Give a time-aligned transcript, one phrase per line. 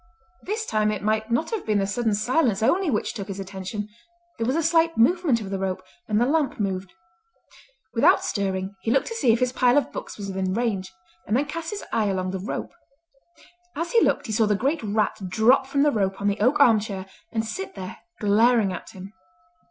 [0.41, 3.87] This time it might not have been the sudden silence only which took his attention;
[4.39, 6.91] there was a slight movement of the rope, and the lamp moved.
[7.93, 10.91] Without stirring, he looked to see if his pile of books was within range,
[11.27, 12.71] and then cast his eye along the rope.
[13.75, 16.59] As he looked he saw the great rat drop from the rope on the oak
[16.59, 19.13] arm chair and sit there glaring at him.